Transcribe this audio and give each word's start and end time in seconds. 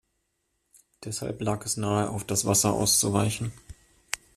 Deshalb 1.03 1.43
lag 1.43 1.63
es 1.63 1.77
nahe, 1.77 2.09
auf 2.09 2.23
das 2.23 2.43
Wasser 2.45 2.73
auszuweichen. 2.73 3.51